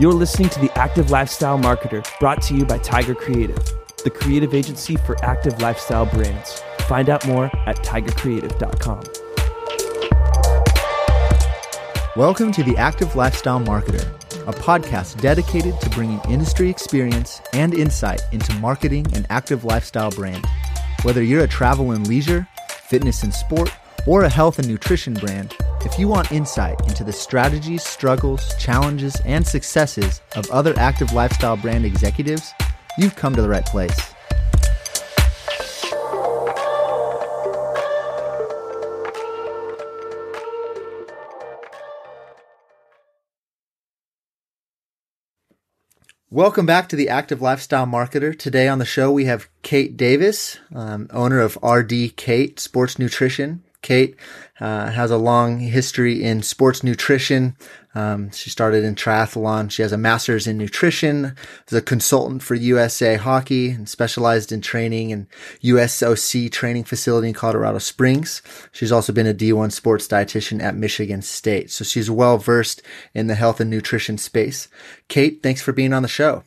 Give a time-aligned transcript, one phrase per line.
[0.00, 3.62] You're listening to The Active Lifestyle Marketer, brought to you by Tiger Creative,
[4.02, 6.62] the creative agency for active lifestyle brands.
[6.88, 9.02] Find out more at tigercreative.com.
[12.16, 14.06] Welcome to The Active Lifestyle Marketer,
[14.48, 20.46] a podcast dedicated to bringing industry experience and insight into marketing an active lifestyle brand.
[21.02, 23.70] Whether you're a travel and leisure, fitness and sport,
[24.06, 29.16] or a health and nutrition brand, if you want insight into the strategies, struggles, challenges,
[29.24, 32.52] and successes of other active lifestyle brand executives,
[32.98, 33.98] you've come to the right place.
[46.32, 48.38] Welcome back to the Active Lifestyle Marketer.
[48.38, 53.64] Today on the show, we have Kate Davis, um, owner of RD Kate Sports Nutrition.
[53.82, 54.16] Kate
[54.60, 57.56] uh, has a long history in sports nutrition.
[57.94, 59.70] Um, she started in triathlon.
[59.70, 61.34] She has a master's in nutrition,
[61.66, 65.26] is a consultant for USA Hockey, and specialized in training in
[65.62, 68.42] USOC training facility in Colorado Springs.
[68.70, 71.70] She's also been a D1 sports dietitian at Michigan State.
[71.70, 72.82] So she's well versed
[73.14, 74.68] in the health and nutrition space.
[75.08, 76.44] Kate, thanks for being on the show.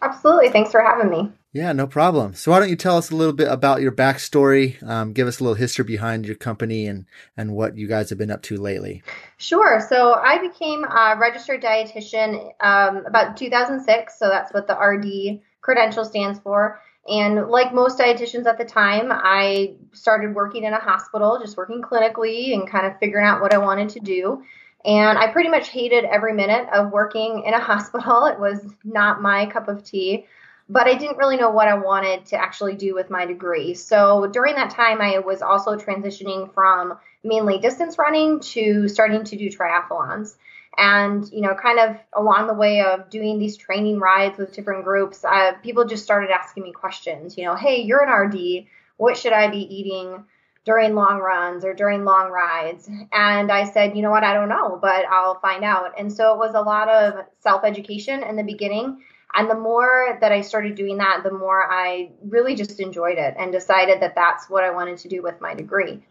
[0.00, 0.50] Absolutely.
[0.50, 1.32] Thanks for having me.
[1.52, 2.34] Yeah, no problem.
[2.34, 4.82] So why don't you tell us a little bit about your backstory?
[4.86, 7.06] Um, give us a little history behind your company and
[7.38, 9.02] and what you guys have been up to lately.
[9.38, 9.80] Sure.
[9.88, 14.18] So I became a registered dietitian um, about 2006.
[14.18, 16.80] So that's what the RD credential stands for.
[17.08, 21.80] And like most dietitians at the time, I started working in a hospital, just working
[21.80, 24.42] clinically and kind of figuring out what I wanted to do.
[24.84, 28.26] And I pretty much hated every minute of working in a hospital.
[28.26, 30.26] It was not my cup of tea
[30.68, 33.74] but I didn't really know what I wanted to actually do with my degree.
[33.74, 39.36] So during that time, I was also transitioning from mainly distance running to starting to
[39.36, 40.36] do triathlons.
[40.76, 44.84] And, you know, kind of along the way of doing these training rides with different
[44.84, 48.66] groups, uh, people just started asking me questions, you know, hey, you're an RD.
[48.96, 50.24] What should I be eating
[50.64, 52.88] during long runs or during long rides?
[53.12, 55.98] And I said, you know what, I don't know, but I'll find out.
[55.98, 59.00] And so it was a lot of self education in the beginning
[59.34, 63.34] and the more that I started doing that, the more I really just enjoyed it
[63.38, 66.02] and decided that that's what I wanted to do with my degree.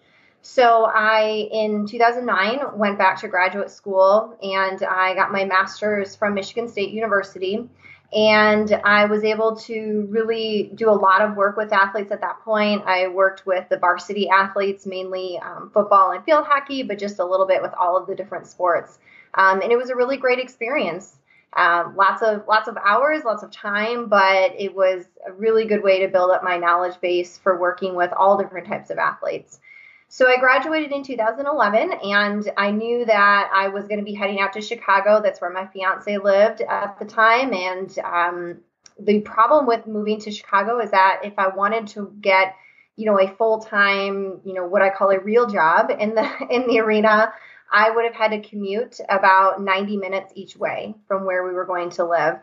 [0.42, 6.36] So I, in 2009, went back to graduate school and I got my master's from
[6.36, 7.68] Michigan State University.
[8.14, 12.40] And I was able to really do a lot of work with athletes at that
[12.46, 12.84] point.
[12.86, 17.26] I worked with the varsity athletes, mainly um, football and field hockey, but just a
[17.26, 19.00] little bit with all of the different sports.
[19.34, 21.18] Um, and it was a really great experience.
[21.58, 25.82] Um, lots of lots of hours, lots of time, but it was a really good
[25.82, 29.60] way to build up my knowledge base for working with all different types of athletes.
[30.08, 34.40] So I graduated in 2011, and I knew that I was going to be heading
[34.40, 35.20] out to Chicago.
[35.22, 38.58] That's where my fiance lived at the time, and um,
[39.00, 42.56] the problem with moving to Chicago is that if I wanted to get
[42.98, 46.30] you know a full time you know what I call a real job in the
[46.52, 47.34] in the arena
[47.72, 51.66] I would have had to commute about 90 minutes each way from where we were
[51.66, 52.40] going to live.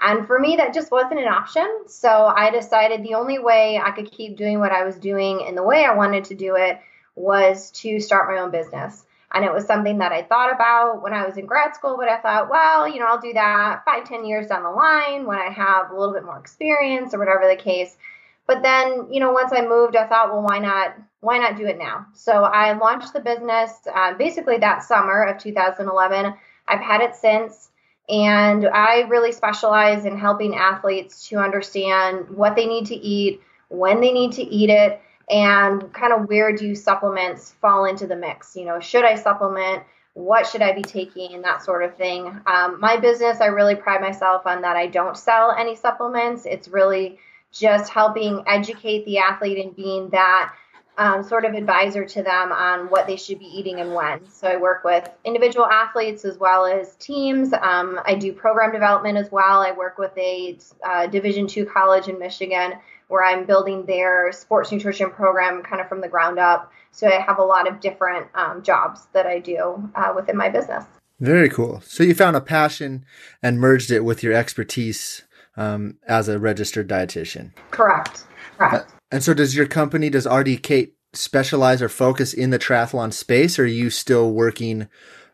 [0.00, 1.84] And for me, that just wasn't an option.
[1.86, 5.54] So I decided the only way I could keep doing what I was doing in
[5.54, 6.78] the way I wanted to do it
[7.14, 9.04] was to start my own business.
[9.32, 12.08] And it was something that I thought about when I was in grad school, but
[12.08, 15.38] I thought, well, you know, I'll do that five, ten years down the line when
[15.38, 17.96] I have a little bit more experience or whatever the case.
[18.46, 20.96] But then, you know, once I moved, I thought, well, why not?
[21.20, 22.06] Why not do it now?
[22.12, 26.34] So I launched the business uh, basically that summer of 2011.
[26.68, 27.70] I've had it since,
[28.08, 34.00] and I really specialize in helping athletes to understand what they need to eat, when
[34.00, 38.54] they need to eat it, and kind of where do supplements fall into the mix.
[38.54, 39.82] You know, should I supplement?
[40.14, 41.34] What should I be taking?
[41.34, 42.40] And that sort of thing.
[42.46, 46.46] Um, my business, I really pride myself on that I don't sell any supplements.
[46.46, 47.18] It's really
[47.52, 50.52] just helping educate the athlete and being that
[50.98, 54.26] um, sort of advisor to them on what they should be eating and when.
[54.30, 57.52] So I work with individual athletes as well as teams.
[57.52, 59.60] Um, I do program development as well.
[59.60, 62.74] I work with a uh, Division two college in Michigan
[63.08, 66.72] where I'm building their sports nutrition program kind of from the ground up.
[66.90, 70.48] So I have a lot of different um, jobs that I do uh, within my
[70.48, 70.84] business.
[71.20, 71.80] Very cool.
[71.82, 73.04] So you found a passion
[73.42, 75.22] and merged it with your expertise
[75.56, 77.52] um, as a registered dietitian.
[77.70, 78.24] Correct.
[78.58, 78.90] Correct.
[78.90, 83.12] Uh, and so, does your company, does RD Kate specialize or focus in the triathlon
[83.12, 84.88] space, or are you still working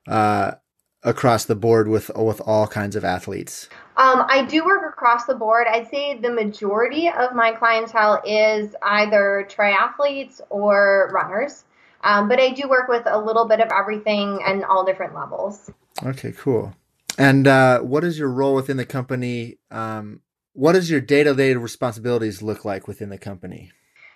[0.06, 0.52] uh,
[1.02, 3.68] across the board with with all kinds of athletes?
[3.96, 5.66] Um, I do work across the board.
[5.70, 11.64] I'd say the majority of my clientele is either triathletes or runners.
[12.04, 15.70] Um, but I do work with a little bit of everything and all different levels.
[16.04, 16.74] Okay, cool.
[17.18, 19.58] And uh, what is your role within the company?
[19.70, 20.20] Um,
[20.54, 23.70] what does your day to day responsibilities look like within the company?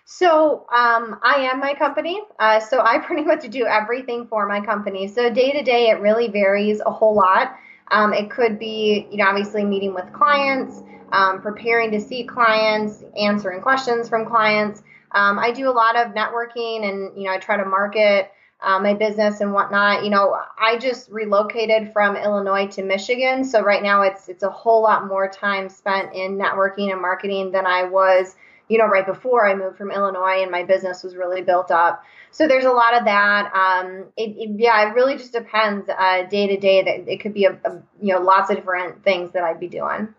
[0.04, 2.20] So um, I am my company.
[2.38, 5.08] Uh, so I pretty much do everything for my company.
[5.08, 7.56] So day to day, it really varies a whole lot.
[7.90, 10.82] Um, it could be, you know, obviously meeting with clients,
[11.12, 14.82] um, preparing to see clients, answering questions from clients.
[15.12, 18.30] Um, I do a lot of networking, and you know, I try to market
[18.66, 20.02] uh, my business and whatnot.
[20.02, 24.50] You know, I just relocated from Illinois to Michigan, so right now it's it's a
[24.50, 28.34] whole lot more time spent in networking and marketing than I was,
[28.68, 32.02] you know, right before I moved from Illinois and my business was really built up.
[32.32, 33.52] So there's a lot of that.
[33.54, 36.82] Um, it, it, yeah, it really just depends uh, day to day.
[36.82, 39.68] That it could be a, a you know lots of different things that I'd be
[39.68, 40.12] doing.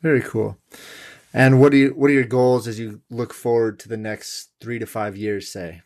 [0.00, 0.56] Very cool.
[1.34, 4.50] And what do you what are your goals as you look forward to the next
[4.60, 5.50] three to five years?
[5.50, 5.82] Say.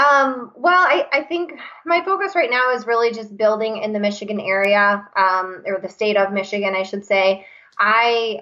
[0.00, 1.52] Um, well, I, I think
[1.84, 5.88] my focus right now is really just building in the Michigan area, um, or the
[5.88, 7.44] state of Michigan, I should say.
[7.78, 8.40] I,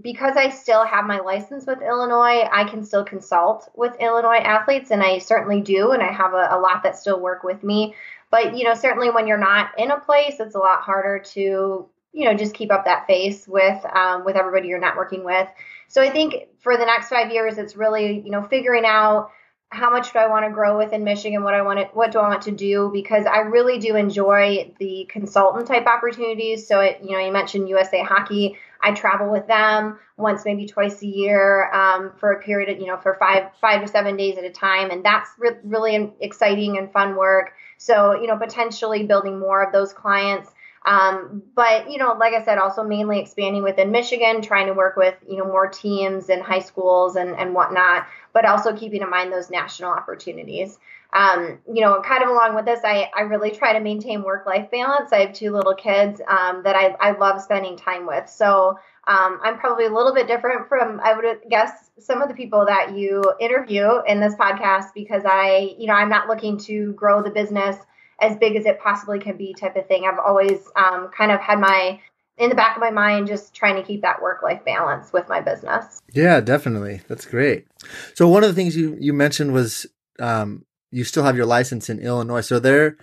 [0.00, 4.90] because I still have my license with Illinois, I can still consult with Illinois athletes,
[4.90, 7.94] and I certainly do, and I have a, a lot that still work with me.
[8.30, 11.88] But you know, certainly when you're not in a place, it's a lot harder to
[12.12, 15.48] you know just keep up that face with um, with everybody you're networking with.
[15.88, 19.30] So I think for the next five years, it's really you know figuring out
[19.70, 21.42] how much do I want to grow within Michigan?
[21.42, 22.90] What I want to, what do I want to do?
[22.92, 26.66] Because I really do enjoy the consultant type opportunities.
[26.66, 28.56] So, it, you know, you mentioned USA Hockey.
[28.80, 32.86] I travel with them once, maybe twice a year um, for a period of, you
[32.86, 36.78] know, for five, five to seven days at a time, and that's re- really exciting
[36.78, 37.52] and fun work.
[37.78, 40.50] So, you know, potentially building more of those clients.
[40.86, 44.96] Um, but you know, like I said, also mainly expanding within Michigan, trying to work
[44.96, 49.10] with you know more teams and high schools and and whatnot, but also keeping in
[49.10, 50.78] mind those national opportunities.
[51.12, 54.44] Um, you know, kind of along with this, I, I really try to maintain work
[54.44, 55.12] life balance.
[55.12, 58.28] I have two little kids um, that I, I love spending time with.
[58.28, 62.34] So um, I'm probably a little bit different from, I would guess, some of the
[62.34, 66.92] people that you interview in this podcast because I, you know, I'm not looking to
[66.92, 67.76] grow the business
[68.20, 70.08] as big as it possibly can be type of thing.
[70.10, 72.00] I've always um, kind of had my
[72.38, 75.26] in the back of my mind just trying to keep that work life balance with
[75.28, 76.02] my business.
[76.12, 77.00] Yeah, definitely.
[77.08, 77.66] That's great.
[78.14, 79.86] So one of the things you you mentioned was
[80.18, 82.42] um, you still have your license in Illinois.
[82.42, 82.96] So there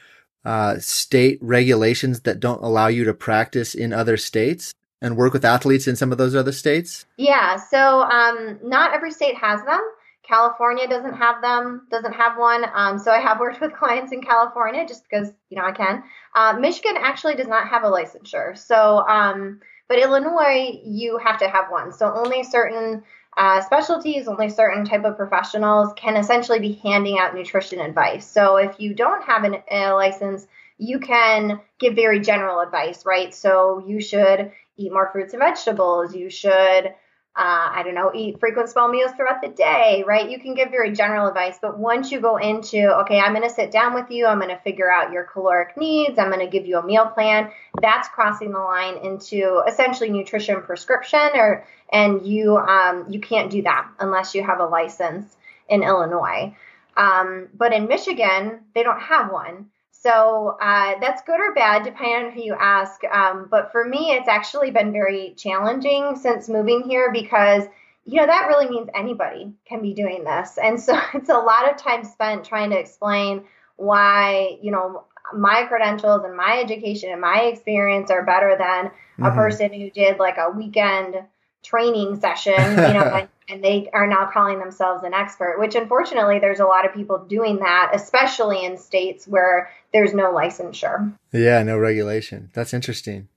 [0.46, 5.46] uh, state regulations that don't allow you to practice in other states and work with
[5.46, 7.06] athletes in some of those other states?
[7.18, 9.82] Yeah, so um, not every state has them.
[10.28, 12.66] California doesn't have them, doesn't have one.
[12.74, 16.04] Um, so I have worked with clients in California just because, you know, I can.
[16.34, 18.58] Uh, Michigan actually does not have a licensure.
[18.58, 21.92] So, um, but Illinois, you have to have one.
[21.92, 23.04] So only certain
[23.36, 28.26] uh, specialties, only certain type of professionals can essentially be handing out nutrition advice.
[28.26, 30.48] So if you don't have an, a license,
[30.78, 33.34] you can give very general advice, right?
[33.34, 36.16] So you should eat more fruits and vegetables.
[36.16, 36.94] You should
[37.36, 40.30] uh, I don't know, eat frequent small meals throughout the day, right?
[40.30, 43.54] You can give very general advice, but once you go into, okay, I'm going to
[43.54, 46.52] sit down with you, I'm going to figure out your caloric needs, I'm going to
[46.52, 47.50] give you a meal plan,
[47.82, 53.64] that's crossing the line into essentially nutrition prescription, or and you um, you can't do
[53.64, 55.36] that unless you have a license
[55.68, 56.56] in Illinois.
[56.96, 59.70] Um, but in Michigan, they don't have one.
[60.04, 63.02] So uh, that's good or bad, depending on who you ask.
[63.06, 67.64] Um, but for me, it's actually been very challenging since moving here because,
[68.04, 70.58] you know, that really means anybody can be doing this.
[70.62, 73.46] And so it's a lot of time spent trying to explain
[73.78, 79.24] why, you know, my credentials and my education and my experience are better than mm-hmm.
[79.24, 81.16] a person who did like a weekend
[81.64, 83.10] training session, you know,
[83.50, 87.26] and they are now calling themselves an expert, which unfortunately there's a lot of people
[87.26, 91.14] doing that, especially in states where there's no licensure.
[91.32, 92.50] Yeah, no regulation.
[92.54, 93.28] That's interesting.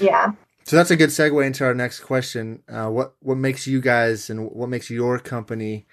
[0.00, 0.32] Yeah.
[0.64, 2.62] So that's a good segue into our next question.
[2.68, 5.86] Uh, what what makes you guys and what makes your company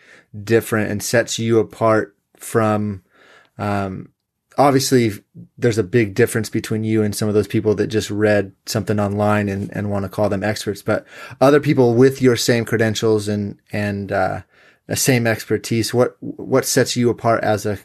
[0.43, 3.03] different and sets you apart from
[3.57, 4.09] um,
[4.59, 5.13] obviously
[5.57, 8.99] there's a big difference between you and some of those people that just read something
[8.99, 11.05] online and, and want to call them experts, but
[11.39, 14.41] other people with your same credentials and, and, uh,
[14.87, 17.77] the same expertise, what, what sets you apart as a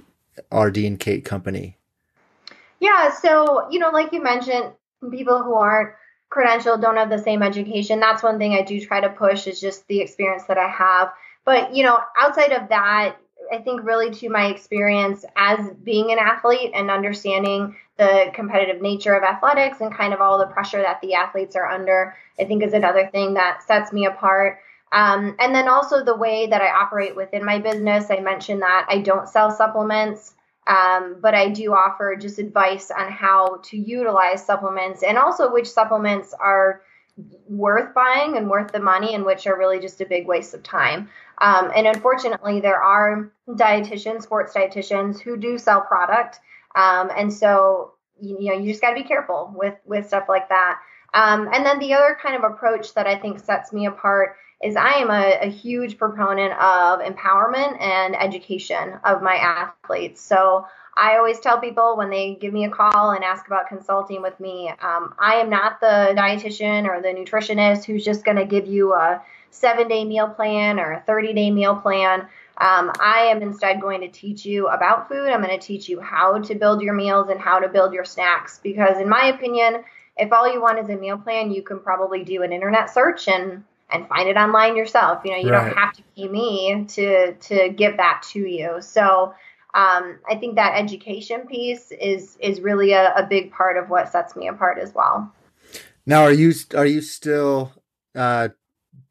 [0.52, 1.76] RD and Kate company?
[2.80, 3.12] Yeah.
[3.12, 4.72] So, you know, like you mentioned,
[5.10, 5.94] people who aren't
[6.32, 8.00] credentialed don't have the same education.
[8.00, 11.12] That's one thing I do try to push is just the experience that I have.
[11.44, 13.16] But, you know, outside of that,
[13.52, 19.14] I think really to my experience as being an athlete and understanding the competitive nature
[19.14, 22.62] of athletics and kind of all the pressure that the athletes are under, I think
[22.62, 24.58] is another thing that sets me apart.
[24.92, 28.10] Um, and then also the way that I operate within my business.
[28.10, 30.34] I mentioned that I don't sell supplements.
[30.66, 35.70] Um, but I do offer just advice on how to utilize supplements and also which
[35.70, 36.80] supplements are
[37.48, 40.62] worth buying and worth the money and which are really just a big waste of
[40.62, 41.08] time.
[41.38, 46.40] Um, and unfortunately, there are dietitians, sports dietitians, who do sell product.
[46.74, 50.24] Um, and so, you, you, know, you just got to be careful with, with stuff
[50.28, 50.80] like that.
[51.12, 54.76] Um, and then the other kind of approach that I think sets me apart is
[54.76, 60.20] I am a, a, huge proponent of empowerment and education of my athletes.
[60.20, 60.66] So
[60.96, 64.38] I always tell people when they give me a call and ask about consulting with
[64.38, 68.66] me, um, I am not the dietitian or the nutritionist who's just going to give
[68.66, 69.20] you a
[69.50, 72.20] seven day meal plan or a 30 day meal plan.
[72.58, 75.28] Um, I am instead going to teach you about food.
[75.28, 78.04] I'm going to teach you how to build your meals and how to build your
[78.04, 78.60] snacks.
[78.62, 79.82] Because, in my opinion,
[80.16, 83.26] if all you want is a meal plan, you can probably do an internet search
[83.26, 85.22] and and find it online yourself.
[85.24, 85.64] You know, you right.
[85.64, 88.76] don't have to pay me to to give that to you.
[88.80, 89.34] So
[89.74, 94.08] um, I think that education piece is is really a, a, big part of what
[94.08, 95.34] sets me apart as well.
[96.06, 97.72] Now, are you are you still
[98.14, 98.50] uh,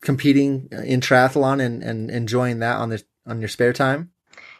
[0.01, 4.11] competing in triathlon and, and enjoying that on the on your spare time?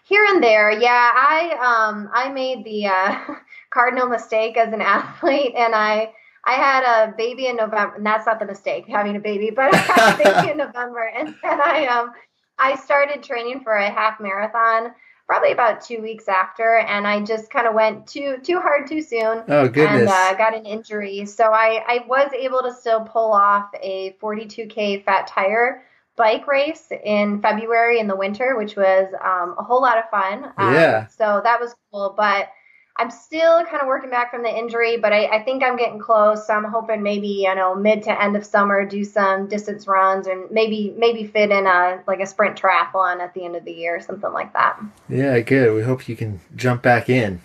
[0.03, 1.11] Here and there, yeah.
[1.15, 3.35] I um I made the uh,
[3.69, 6.11] cardinal mistake as an athlete, and I
[6.43, 9.73] I had a baby in November, and that's not the mistake having a baby, but
[9.73, 12.11] I had a baby in November, and then I um
[12.59, 14.91] I started training for a half marathon
[15.27, 19.01] probably about two weeks after, and I just kind of went too too hard too
[19.01, 19.43] soon.
[19.47, 20.01] Oh goodness!
[20.01, 24.15] And uh, got an injury, so I I was able to still pull off a
[24.21, 25.83] 42k fat tire
[26.15, 30.53] bike race in February in the winter, which was um, a whole lot of fun.
[30.57, 31.07] Um, yeah.
[31.07, 32.49] So that was cool, but
[32.95, 35.99] I'm still kind of working back from the injury, but I, I, think I'm getting
[35.99, 36.45] close.
[36.45, 40.27] So I'm hoping maybe you know mid to end of summer do some distance runs
[40.27, 43.71] and maybe maybe fit in a like a sprint triathlon at the end of the
[43.71, 44.79] year, or something like that.
[45.09, 45.73] Yeah, good.
[45.73, 47.41] We hope you can jump back in.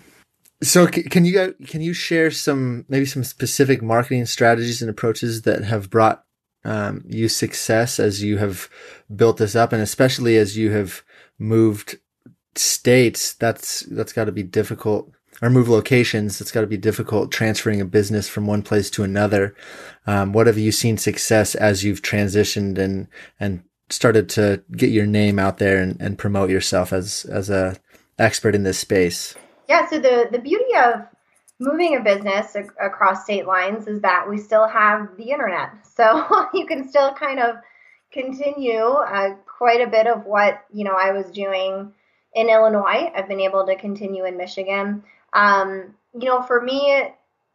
[0.61, 5.63] So can you can you share some maybe some specific marketing strategies and approaches that
[5.63, 6.23] have brought
[6.63, 8.69] um, you success as you have
[9.15, 11.01] built this up, and especially as you have
[11.39, 11.97] moved
[12.53, 13.33] states?
[13.33, 15.11] That's that's got to be difficult
[15.41, 19.03] or move locations, it's got to be difficult transferring a business from one place to
[19.03, 19.55] another.
[20.05, 23.07] Um, what have you seen success as you've transitioned and
[23.39, 27.77] and started to get your name out there and, and promote yourself as as a
[28.17, 29.35] expert in this space?
[29.67, 31.01] Yeah, so the the beauty of
[31.59, 36.47] moving a business ac- across state lines is that we still have the internet, so
[36.53, 37.55] you can still kind of
[38.11, 41.93] continue uh, quite a bit of what you know I was doing
[42.33, 43.11] in Illinois.
[43.15, 45.03] I've been able to continue in Michigan.
[45.33, 47.03] Um, you know, for me,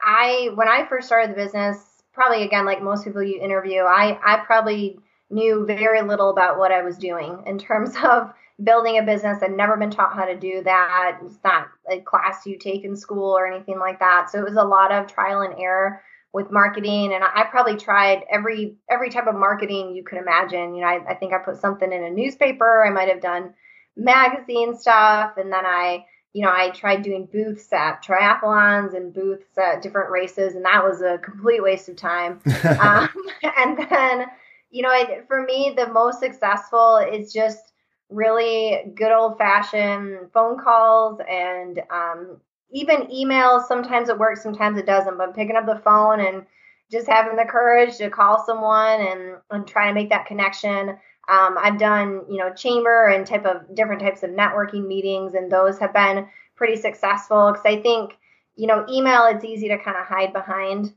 [0.00, 1.78] I when I first started the business,
[2.12, 4.98] probably again like most people you interview, I I probably
[5.30, 9.42] knew very little about what I was doing in terms of building a business.
[9.42, 11.18] I'd never been taught how to do that.
[11.24, 14.30] It's not a class you take in school or anything like that.
[14.30, 16.02] So it was a lot of trial and error
[16.32, 20.74] with marketing and I probably tried every every type of marketing you could imagine.
[20.74, 23.54] You know, I, I think I put something in a newspaper, I might have done
[23.96, 29.56] magazine stuff, and then I you know, I tried doing booths at triathlons and booths
[29.56, 32.40] at different races, and that was a complete waste of time.
[32.80, 33.08] um,
[33.56, 34.26] and then,
[34.70, 37.72] you know, I, for me, the most successful is just
[38.10, 42.40] really good old fashioned phone calls and um,
[42.72, 43.68] even emails.
[43.68, 46.44] Sometimes it works, sometimes it doesn't, but picking up the phone and
[46.90, 50.96] just having the courage to call someone and, and try to make that connection.
[51.28, 55.50] Um, I've done, you know, chamber and type of different types of networking meetings, and
[55.50, 56.26] those have been
[56.56, 58.16] pretty successful because I think,
[58.56, 60.92] you know, email it's easy to kind of hide behind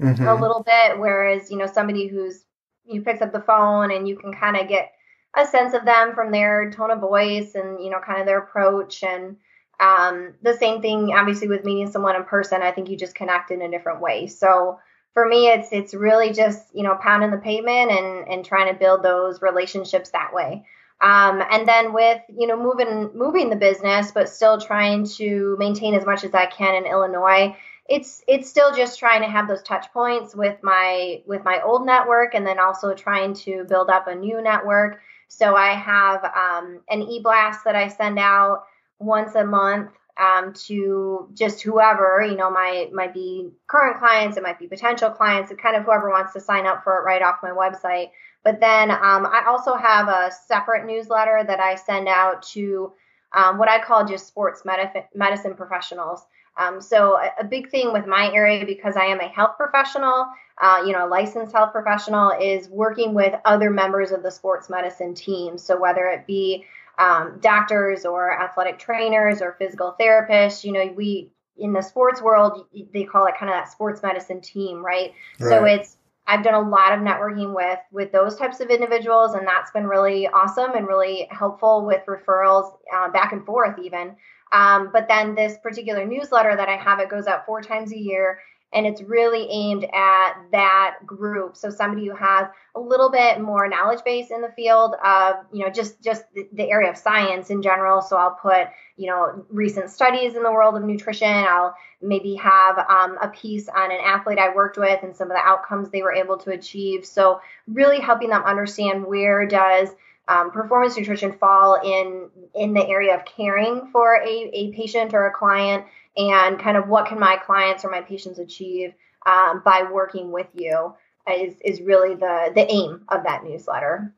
[0.00, 0.26] mm-hmm.
[0.26, 2.44] a little bit, whereas you know somebody who's
[2.84, 4.92] you picks up the phone and you can kind of get
[5.36, 8.38] a sense of them from their tone of voice and you know kind of their
[8.38, 9.36] approach and
[9.78, 13.50] um, the same thing obviously with meeting someone in person i think you just connect
[13.50, 14.78] in a different way so
[15.20, 18.78] for me it's it's really just you know pounding the pavement and and trying to
[18.78, 20.64] build those relationships that way.
[21.02, 25.94] Um, and then with you know moving moving the business but still trying to maintain
[25.94, 27.54] as much as i can in illinois
[27.86, 31.84] it's it's still just trying to have those touch points with my with my old
[31.84, 35.00] network and then also trying to build up a new network.
[35.28, 38.64] So i have um, an e-blast that i send out
[38.98, 44.42] once a month um, to just whoever you know might might be current clients it
[44.42, 47.38] might be potential clients kind of whoever wants to sign up for it right off
[47.42, 48.10] my website.
[48.44, 52.92] But then um, i also have a separate newsletter that i send out to
[53.34, 56.26] um, what i call just sports medicine, medicine professionals.
[56.58, 60.26] Um, so a, a, big thing with my area because i am a health professional
[60.60, 64.68] uh, you know a licensed health professional is working with other members of the sports
[64.68, 65.56] medicine team.
[65.56, 66.66] So whether it be
[67.00, 70.62] um, doctors or athletic trainers or physical therapists.
[70.62, 74.40] You know, we in the sports world they call it kind of that sports medicine
[74.40, 75.12] team, right?
[75.40, 75.48] right?
[75.48, 79.46] So it's I've done a lot of networking with with those types of individuals, and
[79.46, 84.14] that's been really awesome and really helpful with referrals uh, back and forth even.
[84.52, 87.98] Um, but then this particular newsletter that I have, it goes out four times a
[87.98, 88.40] year
[88.72, 91.56] and it's really aimed at that group.
[91.56, 92.46] So somebody who has
[92.76, 96.48] a little bit more knowledge base in the field of you know just just the,
[96.52, 98.00] the, area of science in general.
[98.00, 101.28] So i'll put you know recent studies in the world of nutrition.
[101.28, 105.36] I'll maybe have um, a piece on an athlete i worked with and some of
[105.36, 107.04] the outcomes they were able to achieve.
[107.04, 109.90] So really helping them understand where does
[110.28, 115.26] um, performance nutrition fall in in the area of caring for a, a patient or
[115.26, 115.84] a client
[116.16, 118.92] and kind of what can my clients or my patients achieve
[119.26, 120.94] um, by working with you
[121.30, 124.14] is is really the the aim of that newsletter.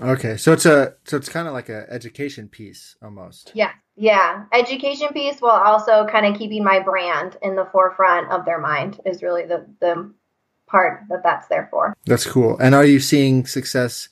[0.00, 3.52] Okay, so it's a so it's kind of like a education piece almost.
[3.54, 8.44] Yeah, yeah, education piece while also kind of keeping my brand in the forefront of
[8.44, 10.12] their mind is really the the
[10.66, 11.94] part that that's there for.
[12.06, 12.56] That's cool.
[12.58, 14.08] And are you seeing success,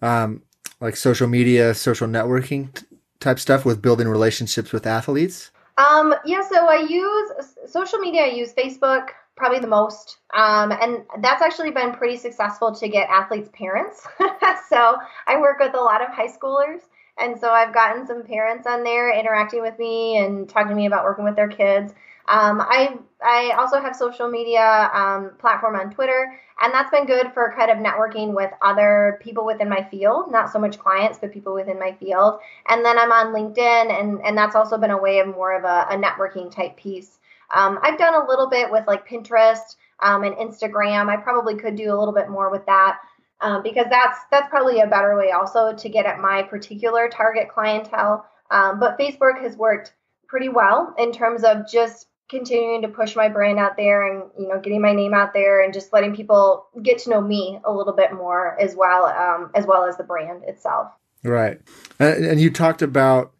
[0.00, 0.42] um,
[0.80, 2.84] like social media, social networking
[3.20, 5.50] type stuff with building relationships with athletes?
[5.78, 7.30] Um, yeah, so I use
[7.66, 8.24] social media.
[8.24, 13.08] I use Facebook probably the most, um, and that's actually been pretty successful to get
[13.08, 14.04] athletes' parents.
[14.68, 14.96] so
[15.28, 16.80] I work with a lot of high schoolers,
[17.18, 20.86] and so I've gotten some parents on there interacting with me and talking to me
[20.86, 21.94] about working with their kids.
[22.28, 27.32] Um, I I also have social media um, platform on Twitter, and that's been good
[27.32, 31.32] for kind of networking with other people within my field, not so much clients, but
[31.32, 32.38] people within my field.
[32.68, 35.64] And then I'm on LinkedIn, and and that's also been a way of more of
[35.64, 37.18] a, a networking type piece.
[37.54, 41.08] Um, I've done a little bit with like Pinterest um, and Instagram.
[41.08, 42.98] I probably could do a little bit more with that.
[43.40, 47.48] Um, because that's that's probably a better way also to get at my particular target
[47.48, 48.26] clientele.
[48.50, 49.94] Um, but Facebook has worked
[50.26, 54.48] pretty well in terms of just continuing to push my brand out there and you
[54.48, 57.72] know getting my name out there and just letting people get to know me a
[57.72, 60.88] little bit more as well um, as well as the brand itself.
[61.24, 61.60] Right.
[61.98, 63.32] And, and you talked about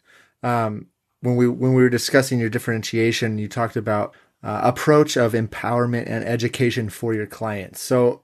[0.43, 0.87] um,
[1.21, 6.09] when we when we were discussing your differentiation you talked about uh, approach of empowerment
[6.09, 7.81] and education for your clients.
[7.81, 8.23] So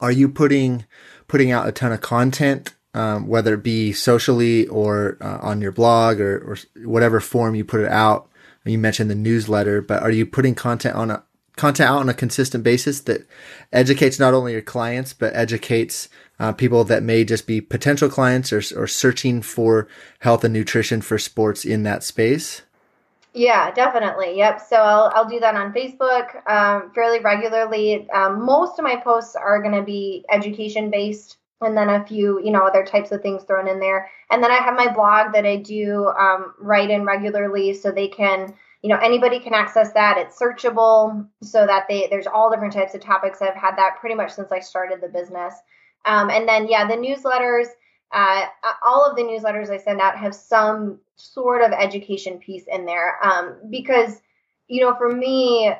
[0.00, 0.86] are you putting
[1.28, 5.72] putting out a ton of content um, whether it be socially or uh, on your
[5.72, 8.28] blog or, or whatever form you put it out
[8.64, 11.22] you mentioned the newsletter, but are you putting content on a
[11.56, 13.26] content out on a consistent basis that
[13.72, 16.08] educates not only your clients but educates
[16.40, 19.86] uh, people that may just be potential clients or, or searching for
[20.18, 22.62] health and nutrition for sports in that space?
[23.34, 24.36] Yeah, definitely.
[24.36, 24.60] Yep.
[24.68, 28.08] So I'll, I'll do that on Facebook um, fairly regularly.
[28.10, 32.40] Um, most of my posts are going to be education based and then a few,
[32.44, 34.10] you know, other types of things thrown in there.
[34.30, 38.08] And then I have my blog that I do um, write in regularly, so they
[38.08, 40.18] can, you know, anybody can access that.
[40.18, 43.40] It's searchable, so that they there's all different types of topics.
[43.40, 45.54] I've had that pretty much since I started the business.
[46.04, 47.66] Um, and then yeah, the newsletters.
[48.12, 48.44] Uh,
[48.86, 53.18] all of the newsletters I send out have some sort of education piece in there
[53.24, 54.20] um, because,
[54.68, 55.72] you know, for me,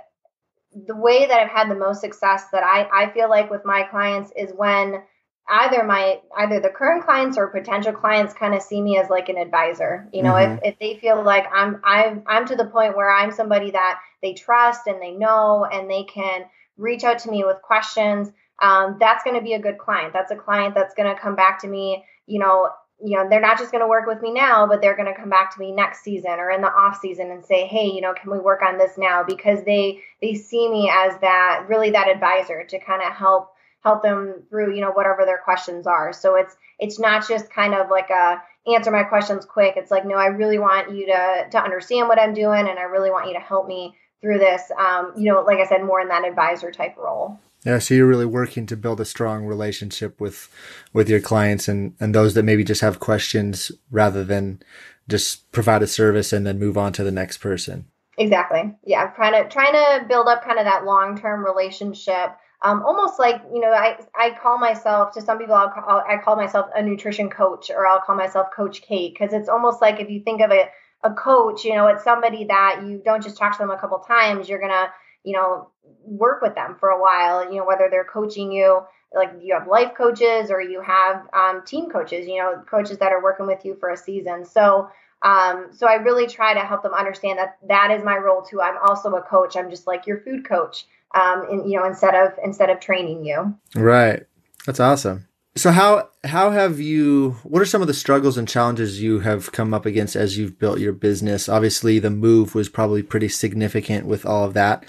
[0.87, 3.85] the way that I've had the most success that I, I feel like with my
[3.85, 5.03] clients is when
[5.49, 9.29] either my either the current clients or potential clients kind of see me as like
[9.29, 10.09] an advisor.
[10.13, 10.59] You know mm-hmm.
[10.65, 14.01] if, if they feel like i'm i'm i'm to the point where i'm somebody that
[14.23, 16.45] they trust and they know and they can
[16.77, 18.31] reach out to me with questions
[18.63, 20.13] um, that's going to be a good client.
[20.13, 22.71] That's a client that's going to come back to me you know
[23.03, 25.21] you know they're not just going to work with me now but they're going to
[25.21, 28.01] come back to me next season or in the off season and say hey you
[28.01, 29.23] know can we work on this now?
[29.23, 33.51] Because they they see me as that really that advisor to kind of help
[33.85, 36.13] help them through you know whatever their questions are.
[36.13, 39.75] So it's it's not just kind of like a answer my questions quick.
[39.77, 42.83] It's like no i really want you to to understand what i'm doing and i
[42.83, 46.01] really want you to help me through this um, you know like i said more
[46.01, 47.39] in that advisor type role.
[47.65, 50.51] Yeah so you're really working to build a strong relationship with
[50.93, 54.61] with your clients and and those that maybe just have questions rather than
[55.09, 57.85] just provide a service and then move on to the next person.
[58.17, 58.75] Exactly.
[58.85, 63.43] Yeah trying to trying to build up kind of that long-term relationship um, almost like
[63.53, 67.29] you know I, I call myself to some people I'll I call myself a nutrition
[67.29, 70.51] coach or I'll call myself Coach Kate because it's almost like if you think of
[70.51, 70.71] it
[71.05, 73.99] a coach you know it's somebody that you don't just talk to them a couple
[73.99, 74.89] times you're gonna
[75.25, 75.69] you know
[76.05, 78.81] work with them for a while you know whether they're coaching you
[79.15, 83.13] like you have life coaches or you have um, team coaches you know coaches that
[83.13, 84.89] are working with you for a season so
[85.21, 88.61] um, so I really try to help them understand that that is my role too.
[88.61, 89.57] I'm also a coach.
[89.57, 93.25] I'm just like your food coach um, in, you know, instead of instead of training
[93.25, 93.57] you.
[93.75, 94.25] Right.
[94.67, 95.27] That's awesome.
[95.57, 99.53] so how how have you what are some of the struggles and challenges you have
[99.53, 104.07] come up against as you've built your business obviously the move was probably pretty significant
[104.07, 104.85] with all of that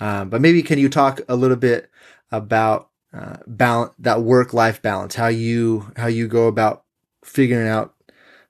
[0.00, 1.90] um, but maybe can you talk a little bit
[2.32, 6.84] about uh, balance that work life balance how you how you go about
[7.24, 7.94] figuring out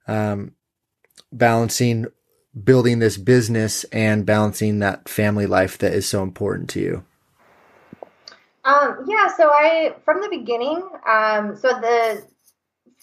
[0.07, 0.55] um,
[1.33, 2.07] balancing
[2.65, 7.05] building this business and balancing that family life that is so important to you
[8.69, 12.23] um, yeah, so I from the beginning, um, so the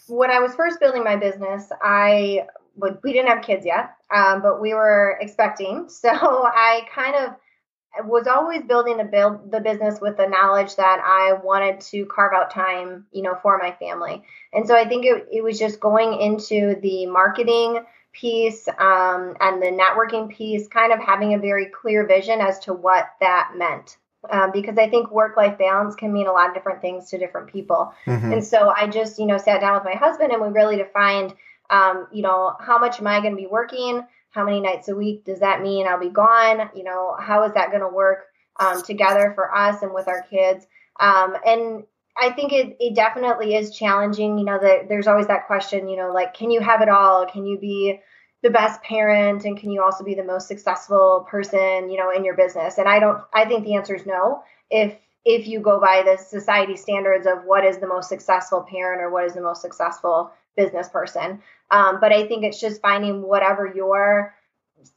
[0.07, 4.61] when I was first building my business, I we didn't have kids yet, um, but
[4.61, 5.89] we were expecting.
[5.89, 11.01] So I kind of was always building the build the business with the knowledge that
[11.03, 14.21] I wanted to carve out time, you know, for my family.
[14.53, 19.61] And so I think it, it was just going into the marketing piece um, and
[19.61, 23.97] the networking piece, kind of having a very clear vision as to what that meant
[24.29, 27.17] um, because I think work life balance can mean a lot of different things to
[27.17, 27.93] different people.
[28.05, 28.33] Mm-hmm.
[28.33, 31.33] And so I just, you know, sat down with my husband and we really defined,
[31.69, 34.05] um, you know, how much am I going to be working?
[34.31, 36.69] How many nights a week does that mean I'll be gone?
[36.75, 38.25] You know, how is that going to work
[38.59, 40.65] um, together for us and with our kids?
[40.99, 41.83] Um, and
[42.17, 44.37] I think it, it definitely is challenging.
[44.37, 47.25] You know, that there's always that question, you know, like, can you have it all?
[47.25, 47.99] Can you be
[48.45, 52.23] the best parent and can you also be the most successful person you know in
[52.23, 52.77] your business?
[52.77, 54.43] And i don't i think the answer is no.
[54.69, 59.01] If if you go by the society standards of what is the most successful parent
[59.01, 61.41] or what is the most successful business person.
[61.71, 64.35] Um, but i think it's just finding whatever your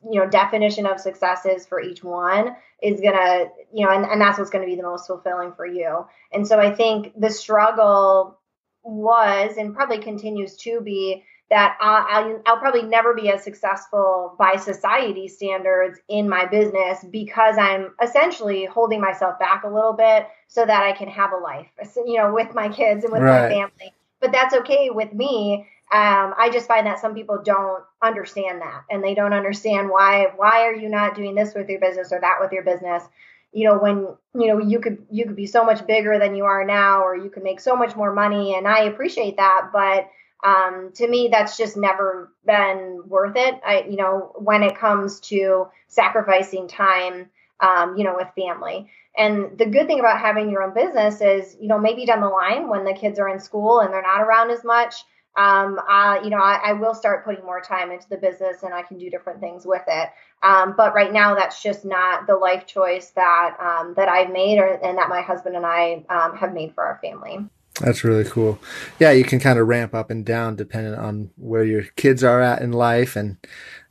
[0.03, 4.21] you know definition of success is for each one is gonna you know and, and
[4.21, 6.05] that's what's to be the most fulfilling for you.
[6.35, 8.39] And so i think the struggle
[8.83, 14.57] was and probably continues to be that I'll, I'll, probably never be as successful by
[14.57, 20.67] society standards in my business because I'm essentially holding myself back a little bit so
[20.67, 21.69] that I can have a life,
[22.05, 23.43] you know, with my kids and with right.
[23.43, 23.95] my family.
[24.21, 25.67] But that's okay with me.
[25.91, 30.27] Um, I just find that some people don't understand that, and they don't understand why.
[30.37, 33.05] Why are you not doing this with your business or that with your business?
[33.53, 36.45] You know, when you know you could you could be so much bigger than you
[36.45, 40.11] are now, or you could make so much more money, and I appreciate that, but
[40.45, 43.61] um, to me that's just never been worth it.
[43.65, 48.89] I you know when it comes to sacrificing time um, you know with family.
[49.17, 52.29] And the good thing about having your own business is you know maybe down the
[52.29, 54.95] line when the kids are in school and they're not around as much
[55.39, 58.75] um, uh, you know I, I, will start putting more time into the business and
[58.75, 60.11] i can do different things with it.
[60.43, 64.59] Um, but right now that's just not the life choice that um, that i've made
[64.59, 67.39] or, and that my husband and i um, have made for our family
[67.81, 68.59] that's really cool.
[68.99, 72.41] Yeah, you can kind of ramp up and down depending on where your kids are
[72.41, 73.37] at in life and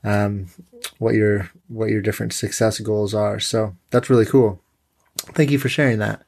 [0.03, 0.47] um,
[0.99, 3.39] what your what your different success goals are.
[3.39, 4.61] So that's really cool.
[5.17, 6.23] Thank you for sharing that.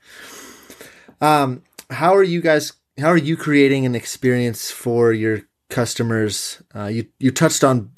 [1.22, 2.74] Um, how are you guys?
[2.98, 6.62] How are you creating an experience for your customers?
[6.76, 7.92] Uh, you you touched on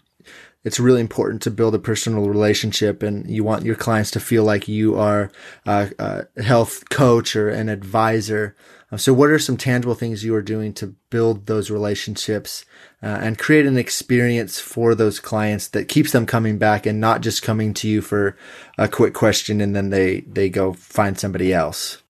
[0.63, 4.43] it's really important to build a personal relationship and you want your clients to feel
[4.43, 5.31] like you are
[5.65, 5.89] a,
[6.37, 8.55] a health coach or an advisor.
[8.91, 12.65] Uh, so what are some tangible things you are doing to build those relationships
[13.01, 17.21] uh, and create an experience for those clients that keeps them coming back and not
[17.21, 18.35] just coming to you for
[18.77, 22.01] a quick question and then they, they go find somebody else?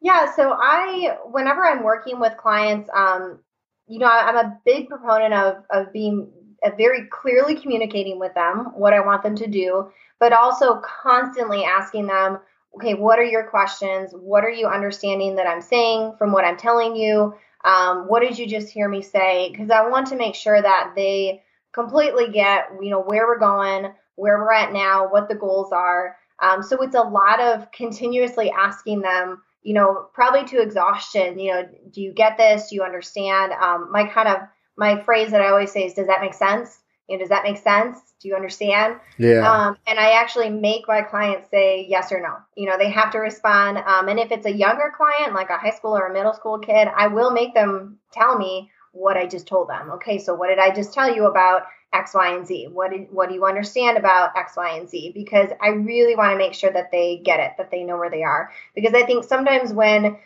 [0.00, 0.34] Yeah.
[0.34, 3.40] So I, whenever I'm working with clients, um,
[3.86, 6.30] you know, I'm a big proponent of, of being
[6.76, 12.06] very clearly communicating with them what I want them to do, but also constantly asking
[12.06, 12.38] them,
[12.76, 14.12] okay, what are your questions?
[14.12, 17.34] What are you understanding that I'm saying from what I'm telling you?
[17.64, 19.50] Um, what did you just hear me say?
[19.50, 23.92] Because I want to make sure that they completely get, you know, where we're going,
[24.16, 26.16] where we're at now, what the goals are.
[26.40, 31.38] Um, so it's a lot of continuously asking them, you know, probably to exhaustion.
[31.38, 32.70] You know, do you get this?
[32.70, 33.52] Do you understand?
[33.52, 34.38] Um, my kind of
[34.76, 36.80] my phrase that I always say is, "Does that make sense?"
[37.10, 37.98] You know, does that make sense?
[38.20, 39.00] Do you understand?
[39.18, 39.50] Yeah.
[39.50, 42.36] Um, and I actually make my clients say yes or no.
[42.54, 43.78] You know, they have to respond.
[43.78, 46.58] Um, and if it's a younger client, like a high school or a middle school
[46.58, 49.90] kid, I will make them tell me what I just told them.
[49.92, 52.68] Okay, so what did I just tell you about X, Y, and Z?
[52.72, 55.10] What did what do you understand about X, Y, and Z?
[55.12, 58.10] Because I really want to make sure that they get it, that they know where
[58.10, 58.52] they are.
[58.74, 60.16] Because I think sometimes when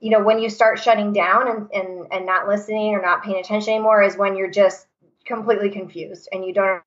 [0.00, 3.38] you know when you start shutting down and, and and not listening or not paying
[3.38, 4.86] attention anymore is when you're just
[5.24, 6.82] completely confused and you don't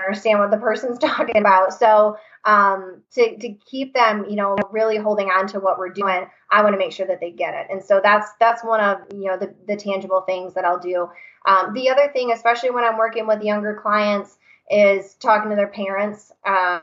[0.00, 4.96] understand what the person's talking about so um, to, to keep them you know really
[4.96, 7.66] holding on to what we're doing i want to make sure that they get it
[7.70, 11.08] and so that's that's one of you know the, the tangible things that i'll do
[11.46, 14.38] um, the other thing especially when i'm working with younger clients
[14.70, 16.80] is talking to their parents um,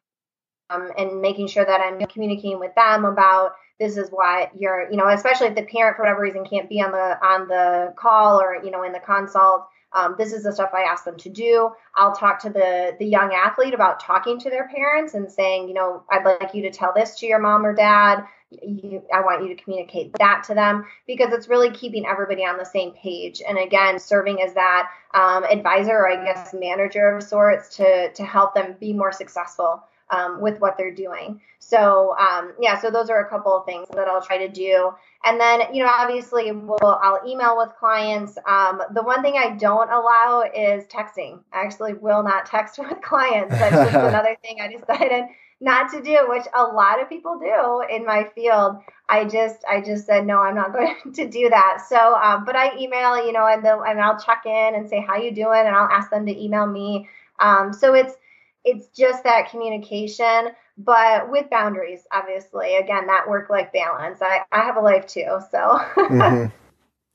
[0.98, 5.08] and making sure that I'm communicating with them about this is what you're, you know,
[5.10, 8.64] especially if the parent for whatever reason can't be on the on the call or
[8.64, 9.66] you know in the consult.
[9.94, 11.72] Um, this is the stuff I ask them to do.
[11.96, 15.74] I'll talk to the the young athlete about talking to their parents and saying, you
[15.74, 18.24] know, I'd like you to tell this to your mom or dad.
[18.62, 22.58] You, I want you to communicate that to them because it's really keeping everybody on
[22.58, 23.42] the same page.
[23.48, 28.24] And again, serving as that um, advisor or I guess manager of sorts to to
[28.24, 31.42] help them be more successful um, with what they're doing.
[31.60, 34.92] So um, yeah, so those are a couple of things that I'll try to do.
[35.24, 38.38] And then you know, obviously, we'll I'll email with clients.
[38.48, 41.40] Um, the one thing I don't allow is texting.
[41.54, 43.58] I actually will not text with clients.
[43.58, 45.26] That's just another thing I decided
[45.62, 48.78] not to do, which a lot of people do in my field.
[49.08, 51.86] I just I just said no, I'm not going to do that.
[51.88, 55.00] So, um, but I email, you know, and, the, and I'll check in and say
[55.00, 57.08] how you doing, and I'll ask them to email me.
[57.40, 58.16] Um, so it's
[58.64, 62.76] it's just that communication, but with boundaries, obviously.
[62.76, 64.22] Again, that work life balance.
[64.22, 65.40] I, I have a life too.
[65.52, 65.58] So
[65.96, 66.48] mm-hmm.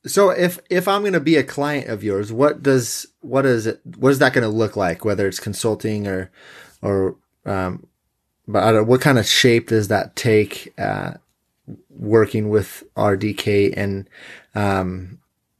[0.06, 3.66] So if if I'm going to be a client of yours, what does what is
[3.66, 5.04] it what is that going to look like?
[5.04, 6.30] Whether it's consulting or
[6.80, 7.86] or um,
[8.46, 10.72] but what kind of shape does that take?
[10.78, 11.14] Uh,
[11.90, 14.08] working with RDK and
[14.54, 15.18] um,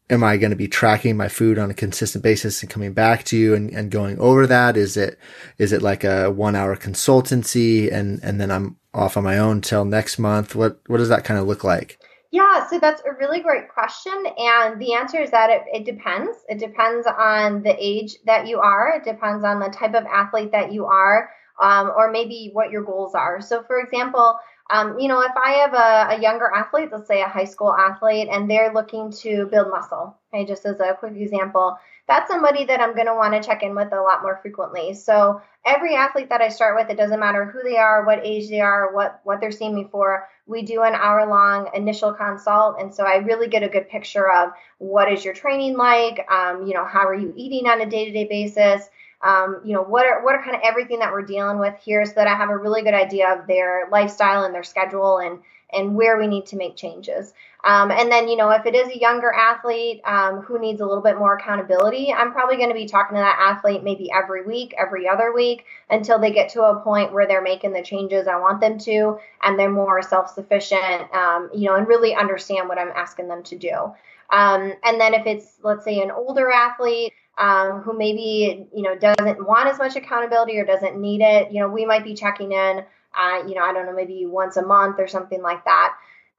[0.09, 3.25] am I going to be tracking my food on a consistent basis and coming back
[3.25, 4.77] to you and, and going over that?
[4.77, 5.19] Is it,
[5.59, 9.61] is it like a one hour consultancy and, and then I'm off on my own
[9.61, 10.55] till next month?
[10.55, 11.99] What, what does that kind of look like?
[12.31, 14.13] Yeah, so that's a really great question.
[14.37, 16.37] And the answer is that it, it depends.
[16.49, 20.53] It depends on the age that you are, it depends on the type of athlete
[20.53, 23.41] that you are, um, or maybe what your goals are.
[23.41, 27.23] So, for example, um, you know, if I have a, a, younger athlete, let's say
[27.23, 31.15] a high school athlete, and they're looking to build muscle, okay, just as a quick
[31.15, 34.41] example, that's somebody that I'm going to want to check in with a lot more
[34.43, 34.95] frequently.
[34.95, 38.49] So every athlete that I start with, it doesn't matter who they are, what age
[38.49, 40.29] they are, what what they're seeing me for.
[40.47, 44.31] We do an hour long initial consult, and so I really get a good picture
[44.33, 46.29] of what is your training like.
[46.31, 48.89] Um, you know, how are you eating on a day to day basis?
[49.23, 52.05] Um, you know, what are what are kind of everything that we're dealing with here,
[52.05, 55.41] so that I have a really good idea of their lifestyle and their schedule and
[55.73, 57.35] and where we need to make changes.
[57.65, 60.87] Um, and then, you know, if it is a younger athlete um, who needs a
[60.87, 64.45] little bit more accountability, I'm probably going to be talking to that athlete maybe every
[64.45, 68.29] week, every other week, until they get to a point where they're making the changes
[68.29, 72.79] I want them to, and they're more self-sufficient, um, you know, and really understand what
[72.79, 73.93] I'm asking them to do.
[74.31, 78.97] Um, and then if it's, let's say, an older athlete, um, who maybe you know
[78.97, 82.53] doesn't want as much accountability or doesn't need it you know we might be checking
[82.53, 82.85] in
[83.19, 85.95] uh, you know i don't know maybe once a month or something like that.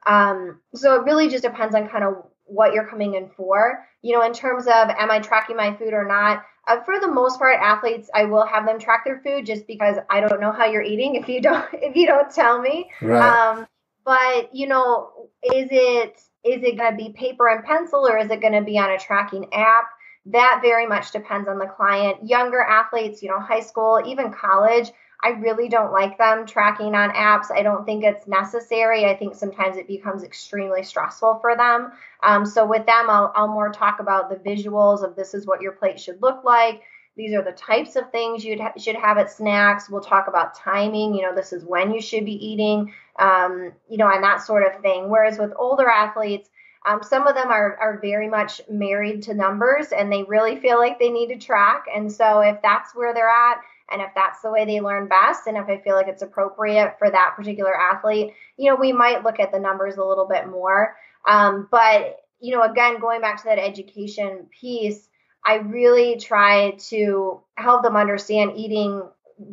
[0.05, 3.85] Um, so it really just depends on kind of what you're coming in for.
[4.01, 6.43] You know in terms of am i tracking my food or not?
[6.67, 9.95] Uh, for the most part athletes i will have them track their food just because
[10.09, 12.89] i don't know how you're eating if you don't if you don't tell me.
[13.01, 13.21] Right.
[13.21, 13.67] um,
[14.03, 18.29] but you know is it is it going to be paper and pencil or is
[18.31, 19.85] it going to be on a tracking app
[20.31, 22.27] that very much depends on the client.
[22.27, 24.91] Younger athletes, you know, high school, even college,
[25.23, 27.51] I really don't like them tracking on apps.
[27.51, 29.05] I don't think it's necessary.
[29.05, 31.91] I think sometimes it becomes extremely stressful for them.
[32.21, 35.61] Um, so with them, I'll, I'll more talk about the visuals of this is what
[35.61, 36.83] your plate should look like.
[37.17, 39.89] These are the types of things you ha- should have at snacks.
[39.89, 41.15] We'll talk about timing.
[41.15, 44.63] You know, this is when you should be eating, um, you know, and that sort
[44.65, 45.09] of thing.
[45.09, 46.49] Whereas with older athletes,
[46.85, 50.77] um, some of them are, are very much married to numbers and they really feel
[50.77, 51.85] like they need to track.
[51.93, 53.57] And so, if that's where they're at,
[53.89, 56.95] and if that's the way they learn best, and if I feel like it's appropriate
[56.99, 60.47] for that particular athlete, you know, we might look at the numbers a little bit
[60.47, 60.95] more.
[61.25, 65.06] Um, but, you know, again, going back to that education piece,
[65.47, 69.01] I really try to help them understand eating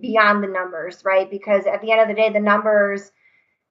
[0.00, 1.30] beyond the numbers, right?
[1.30, 3.12] Because at the end of the day, the numbers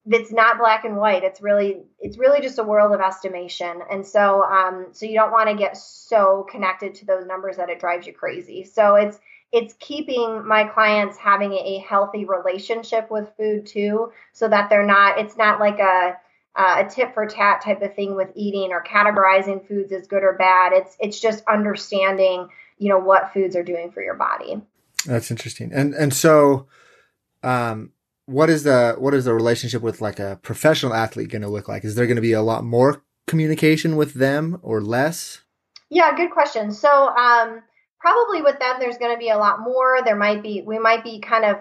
[0.05, 1.23] it's not black and white.
[1.23, 3.81] It's really it's really just a world of estimation.
[3.89, 7.69] And so um so you don't want to get so connected to those numbers that
[7.69, 8.63] it drives you crazy.
[8.65, 9.19] So it's
[9.53, 15.19] it's keeping my clients having a healthy relationship with food too so that they're not
[15.19, 16.17] it's not like a
[16.55, 20.33] a tip for tat type of thing with eating or categorizing foods as good or
[20.33, 24.61] bad it's it's just understanding you know what foods are doing for your body
[25.05, 26.67] that's interesting and and so
[27.41, 27.91] um
[28.25, 31.67] what is the what is the relationship with like a professional athlete going to look
[31.67, 31.83] like?
[31.83, 35.41] Is there going to be a lot more communication with them or less?
[35.89, 36.71] Yeah, good question.
[36.71, 37.61] So um,
[37.99, 39.99] probably with them, there's going to be a lot more.
[40.03, 41.57] There might be we might be kind of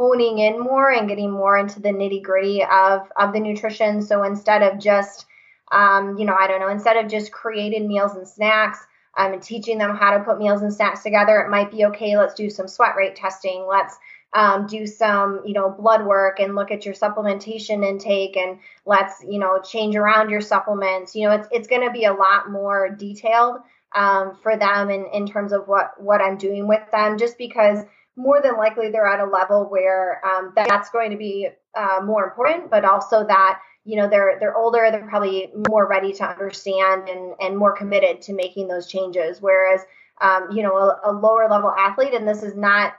[0.00, 4.00] honing in more and getting more into the nitty gritty of of the nutrition.
[4.00, 5.26] So instead of just
[5.70, 8.80] um, you know, I don't know, instead of just creating meals and snacks,
[9.16, 12.16] um, and teaching them how to put meals and snacks together, it might be okay.
[12.16, 13.66] Let's do some sweat rate testing.
[13.68, 13.98] Let's
[14.32, 19.22] um, do some, you know, blood work and look at your supplementation intake and let's,
[19.28, 21.14] you know, change around your supplements.
[21.14, 23.58] You know, it's it's going to be a lot more detailed
[23.94, 27.80] um, for them in in terms of what what I'm doing with them, just because
[28.16, 32.24] more than likely they're at a level where um, that's going to be uh, more
[32.24, 37.08] important, but also that you know they're they're older, they're probably more ready to understand
[37.08, 39.40] and and more committed to making those changes.
[39.40, 39.80] Whereas
[40.20, 42.94] um, you know a, a lower level athlete, and this is not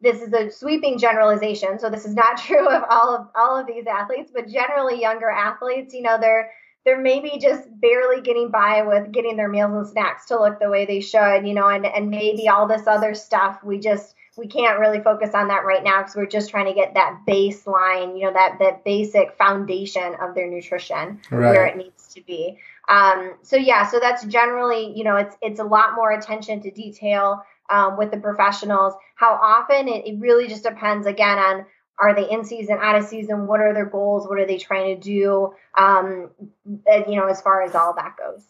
[0.00, 3.66] this is a sweeping generalization, so this is not true of all of all of
[3.66, 6.50] these athletes, but generally younger athletes, you know, they're
[6.84, 10.70] they're maybe just barely getting by with getting their meals and snacks to look the
[10.70, 14.46] way they should, you know, and and maybe all this other stuff we just we
[14.46, 18.18] can't really focus on that right now because we're just trying to get that baseline,
[18.18, 21.50] you know, that that basic foundation of their nutrition right.
[21.50, 22.58] where it needs to be.
[22.88, 26.70] Um, so yeah, so that's generally, you know, it's it's a lot more attention to
[26.70, 28.94] detail um, with the professionals.
[29.16, 31.66] How often it, it really just depends again on
[31.98, 33.46] are they in season, out of season?
[33.46, 34.26] What are their goals?
[34.26, 35.52] What are they trying to do?
[35.76, 36.30] Um,
[36.64, 38.42] you know, as far as all that goes.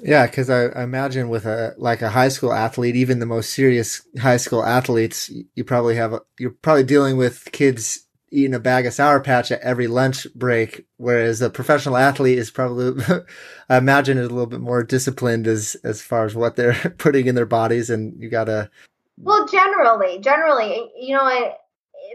[0.00, 3.52] Yeah, because I, I, imagine with a like a high school athlete, even the most
[3.52, 8.58] serious high school athletes, you probably have a, you're probably dealing with kids eating a
[8.58, 13.04] bag of sour patch at every lunch break, whereas a professional athlete is probably
[13.68, 17.26] I imagine is a little bit more disciplined as as far as what they're putting
[17.26, 18.70] in their bodies, and you gotta.
[19.18, 21.54] Well, generally, generally, you know,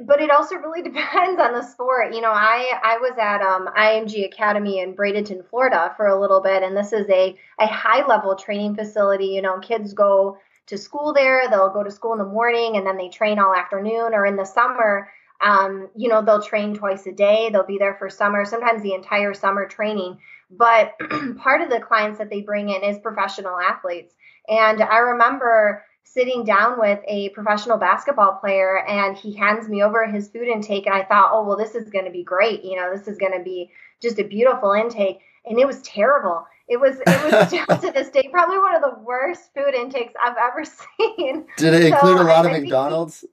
[0.06, 2.14] but it also really depends on the sport.
[2.14, 6.42] You know, I I was at um, IMG Academy in Bradenton, Florida, for a little
[6.42, 9.28] bit, and this is a a high level training facility.
[9.28, 11.50] You know, kids go to school there.
[11.50, 14.14] They'll go to school in the morning, and then they train all afternoon.
[14.14, 15.10] Or in the summer,
[15.42, 17.50] um, you know, they'll train twice a day.
[17.52, 20.20] They'll be there for summer, sometimes the entire summer training.
[20.50, 20.94] But
[21.38, 24.14] part of the clients that they bring in is professional athletes.
[24.48, 25.84] And I remember
[26.14, 30.86] sitting down with a professional basketball player and he hands me over his food intake
[30.86, 32.64] and I thought, "Oh, well this is going to be great.
[32.64, 36.46] You know, this is going to be just a beautiful intake." And it was terrible.
[36.68, 40.14] It was it was still to this day probably one of the worst food intakes
[40.22, 40.64] I've ever
[41.18, 41.46] seen.
[41.58, 43.22] Did it include so a lot I, of I McDonald's?
[43.22, 43.28] He,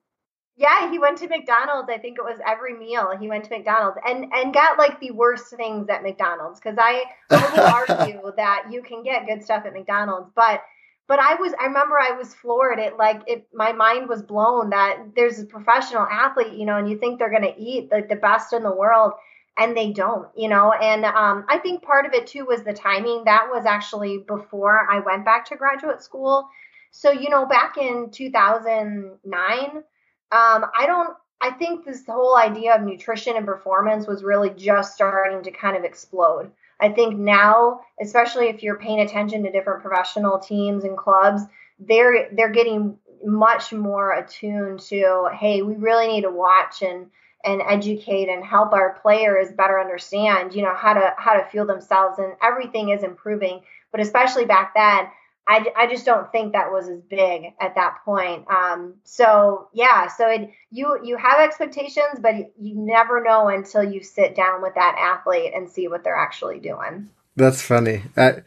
[0.57, 1.89] yeah, he went to McDonald's.
[1.91, 5.11] I think it was every meal he went to McDonald's and and got like the
[5.11, 9.65] worst things at McDonald's because I, I will argue that you can get good stuff
[9.67, 10.63] at McDonald's, but
[11.07, 12.79] but I was I remember I was floored.
[12.79, 16.88] It like it my mind was blown that there's a professional athlete, you know, and
[16.88, 19.12] you think they're gonna eat like the best in the world
[19.59, 20.73] and they don't, you know.
[20.73, 23.25] And um, I think part of it too was the timing.
[23.25, 26.49] That was actually before I went back to graduate school.
[26.90, 29.83] So, you know, back in 2009, um,
[30.31, 35.43] I don't I think this whole idea of nutrition and performance was really just starting
[35.43, 36.51] to kind of explode.
[36.85, 41.40] I think now, especially if you're paying attention to different professional teams and clubs,
[41.79, 47.07] they're they're getting much more attuned to, hey, we really need to watch and
[47.42, 51.64] and educate and help our players better understand, you know, how to how to feel
[51.64, 53.62] themselves and everything is improving.
[53.90, 55.07] But especially back then,
[55.46, 58.46] I, I just don't think that was as big at that point.
[58.48, 64.02] Um, so yeah, so it, you you have expectations, but you never know until you
[64.02, 67.11] sit down with that athlete and see what they're actually doing.
[67.37, 68.02] That's funny.
[68.16, 68.40] Uh,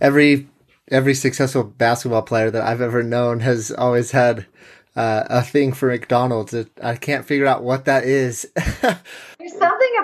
[0.00, 0.48] every
[0.90, 4.46] every successful basketball player that I've ever known has always had
[4.96, 6.54] uh, a thing for McDonald's.
[6.82, 8.50] I can't figure out what that is.
[8.82, 9.52] There's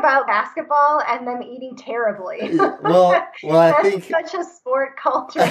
[0.07, 2.57] about basketball and them eating terribly.
[2.57, 5.51] well, well, I think such a sport culture.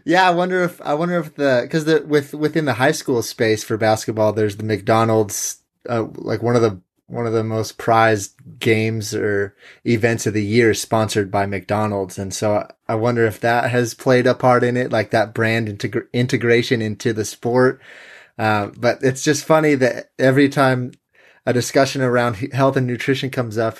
[0.04, 3.22] yeah, I wonder if I wonder if the because the with within the high school
[3.22, 7.76] space for basketball, there's the McDonald's, uh, like one of the one of the most
[7.76, 12.18] prized games or events of the year sponsored by McDonald's.
[12.18, 15.68] And so I wonder if that has played a part in it, like that brand
[15.68, 17.80] integ- integration into the sport.
[18.38, 20.92] Uh, but it's just funny that every time
[21.46, 23.78] a discussion around health and nutrition comes up,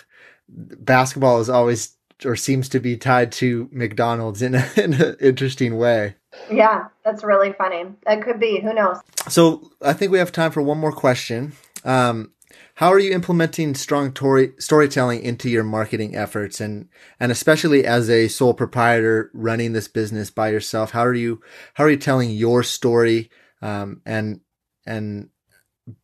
[0.49, 5.77] basketball is always or seems to be tied to McDonald's in, a, in an interesting
[5.77, 6.15] way.
[6.51, 7.85] Yeah, that's really funny.
[8.07, 8.61] That could be.
[8.61, 8.99] Who knows?
[9.29, 11.53] So I think we have time for one more question.
[11.85, 12.33] Um,
[12.77, 16.89] how are you implementing strong tori- storytelling into your marketing efforts and
[17.19, 21.41] and especially as a sole proprietor running this business by yourself how are you
[21.75, 23.31] how are you telling your story
[23.63, 24.41] um, and
[24.87, 25.31] and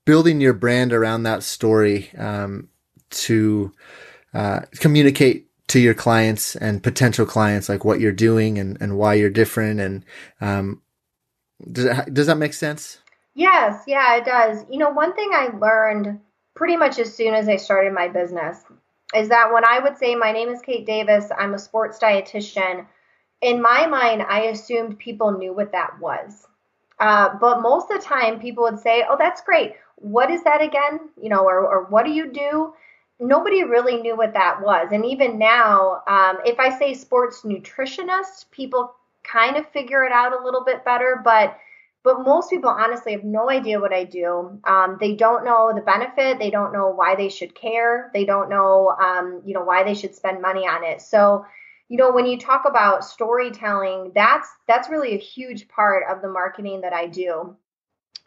[0.04, 2.68] building your brand around that story um,
[3.10, 3.72] to
[4.34, 9.14] uh, communicate to your clients and potential clients like what you're doing and, and why
[9.14, 10.04] you're different and
[10.40, 10.82] um,
[11.70, 12.98] does, does that make sense?
[13.34, 13.84] Yes.
[13.86, 14.64] Yeah it does.
[14.70, 16.20] You know one thing i learned
[16.54, 18.58] pretty much as soon as i started my business
[19.14, 22.86] is that when i would say my name is kate davis i'm a sports dietitian
[23.40, 26.46] in my mind i assumed people knew what that was
[27.02, 29.74] Uh, but most of the time, people would say, "Oh, that's great.
[29.96, 31.00] What is that again?
[31.20, 32.74] You know, or or what do you do?"
[33.20, 38.50] Nobody really knew what that was, and even now, um, if I say sports nutritionist,
[38.50, 38.94] people
[39.24, 41.58] kind of figure it out a little bit better, but
[42.04, 44.58] but most people honestly have no idea what I do.
[44.64, 46.38] Um, they don't know the benefit.
[46.38, 48.10] They don't know why they should care.
[48.12, 51.00] They don't know, um, you know, why they should spend money on it.
[51.00, 51.46] So,
[51.92, 56.28] you know, when you talk about storytelling, that's that's really a huge part of the
[56.28, 57.54] marketing that I do.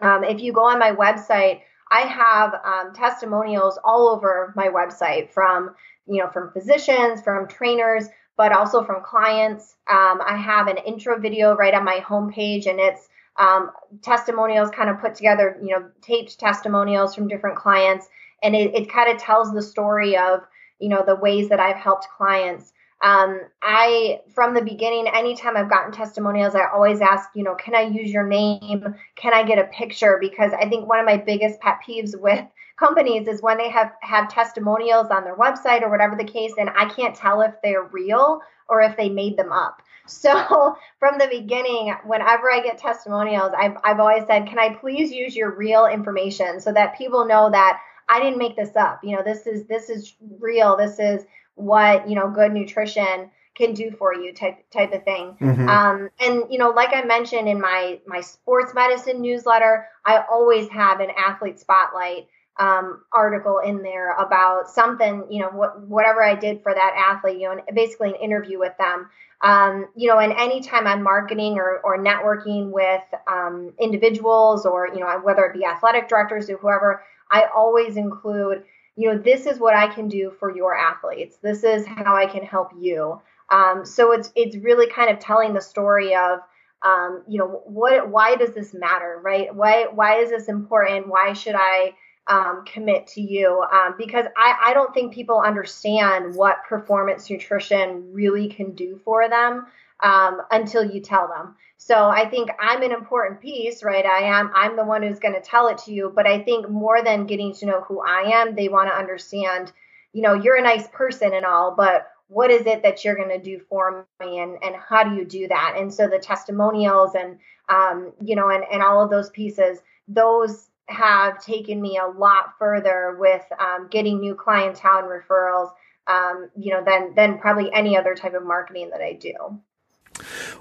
[0.02, 5.32] Um, if you go on my website, I have um, testimonials all over my website
[5.32, 5.74] from
[6.06, 8.06] you know from physicians, from trainers,
[8.38, 9.78] but also from clients.
[9.90, 13.72] Um, I have an intro video right on my homepage, and it's um,
[14.04, 18.08] testimonials kind of put together, you know, taped testimonials from different clients.
[18.44, 20.42] And it, it kind of tells the story of,
[20.78, 22.72] you know, the ways that I've helped clients.
[23.06, 27.76] Um, I, from the beginning, anytime I've gotten testimonials, I always ask, you know, can
[27.76, 28.96] I use your name?
[29.16, 30.18] Can I get a picture?
[30.20, 32.44] Because I think one of my biggest pet peeves with
[32.80, 36.68] companies is when they have have testimonials on their website or whatever the case, and
[36.72, 39.84] I can't tell if they're real or if they made them up.
[40.08, 45.12] So from the beginning, whenever I get testimonials, I've, I've always said, can I please
[45.12, 49.00] use your real information so that people know that I didn't make this up.
[49.04, 50.78] You know, this is this is real.
[50.78, 51.26] This is
[51.56, 55.38] what you know good nutrition can do for you type type of thing.
[55.40, 55.70] Mm-hmm.
[55.70, 60.70] Um, and you know, like I mentioned in my my sports medicine newsletter, I always
[60.70, 62.28] have an athlete spotlight
[62.58, 67.40] um, article in there about something, you know, what, whatever I did for that athlete,
[67.40, 69.10] you know, basically an interview with them.
[69.42, 75.02] Um, you know, and anytime I'm marketing or, or networking with um, individuals or, you
[75.02, 78.64] know, whether it be athletic directors or whoever, I always include,
[78.96, 81.38] you know, this is what I can do for your athletes.
[81.42, 83.22] This is how I can help you.
[83.50, 86.40] Um, so it's it's really kind of telling the story of,
[86.82, 89.54] um, you know, what why does this matter, right?
[89.54, 91.08] Why why is this important?
[91.08, 91.94] Why should I
[92.28, 98.12] um, commit to you um, because I, I don't think people understand what performance nutrition
[98.14, 99.68] really can do for them
[100.02, 101.56] um, until you tell them.
[101.78, 104.06] So I think I'm an important piece, right?
[104.06, 104.52] I am.
[104.56, 106.12] I'm the one who's going to tell it to you.
[106.16, 109.72] But I think more than getting to know who I am, they want to understand.
[110.14, 113.30] You know, you're a nice person and all, but what is it that you're going
[113.30, 115.76] to do for me, and and how do you do that?
[115.78, 117.38] And so the testimonials and
[117.70, 122.58] um, you know, and and all of those pieces, those have taken me a lot
[122.60, 125.72] further with um, getting new clientele and referrals,
[126.08, 129.60] um, you know, than than probably any other type of marketing that I do.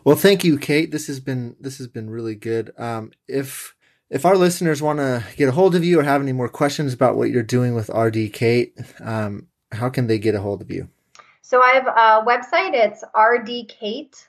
[0.05, 0.91] Well, thank you, Kate.
[0.91, 2.73] This has been this has been really good.
[2.79, 3.75] Um, if
[4.11, 6.93] if our listeners want to get a hold of you or have any more questions
[6.93, 10.71] about what you're doing with RD Kate, um, how can they get a hold of
[10.71, 10.89] you?
[11.43, 12.75] So I have a website.
[12.75, 14.27] It's rdkate.com.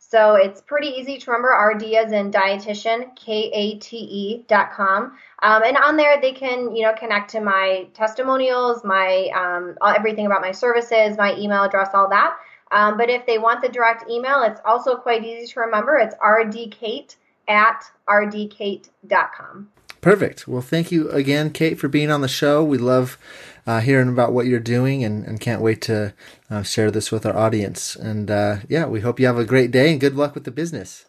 [0.00, 1.48] So it's pretty easy to remember.
[1.48, 5.18] RD as in dietitian, K A T E dot com.
[5.42, 10.24] Um, and on there, they can, you know, connect to my testimonials, my um, everything
[10.24, 12.36] about my services, my email address, all that.
[12.70, 15.96] Um, but if they want the direct email, it's also quite easy to remember.
[15.96, 17.16] It's rdkate
[17.48, 19.70] at rdkate.com.
[20.00, 20.46] Perfect.
[20.46, 22.62] Well, thank you again, Kate, for being on the show.
[22.62, 23.18] We love
[23.66, 26.14] uh, hearing about what you're doing and, and can't wait to
[26.50, 27.96] uh, share this with our audience.
[27.96, 30.50] And uh, yeah, we hope you have a great day and good luck with the
[30.50, 31.06] business.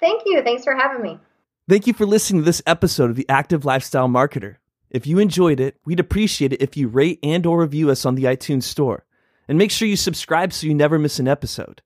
[0.00, 0.42] Thank you.
[0.42, 1.18] Thanks for having me.
[1.68, 4.56] Thank you for listening to this episode of the Active Lifestyle Marketer.
[4.90, 8.16] If you enjoyed it, we'd appreciate it if you rate and or review us on
[8.16, 9.04] the iTunes store.
[9.50, 11.82] And make sure you subscribe so you never miss an episode.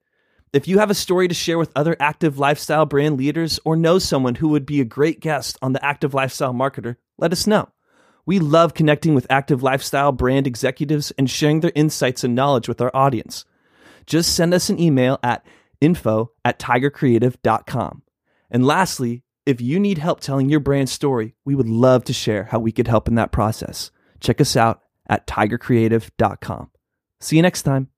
[0.53, 3.99] If you have a story to share with other active lifestyle brand leaders or know
[3.99, 7.71] someone who would be a great guest on the Active Lifestyle Marketer, let us know.
[8.27, 12.83] We love connecting with active lifestyle brand executives and sharing their insights and knowledge with
[12.83, 13.47] our audience.
[14.05, 15.47] Just send us an email at
[15.81, 18.03] info at tigercreative.com.
[18.51, 22.45] And lastly, if you need help telling your brand story, we would love to share
[22.45, 23.91] how we could help in that process.
[24.21, 26.71] Check us out at tigercreative.com.
[27.25, 27.89] See you next time.